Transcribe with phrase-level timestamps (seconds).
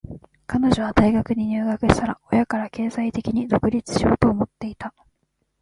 [0.47, 4.95] 彼女は大学に入学したら、親から経済的に独立しようと思っていた。